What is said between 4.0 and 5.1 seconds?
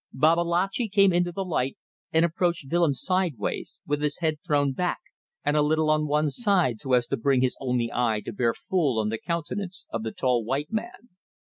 his head thrown back